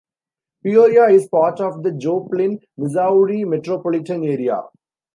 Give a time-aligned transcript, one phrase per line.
[0.63, 4.63] Peoria is part of the Joplin, Missouri metropolitan area.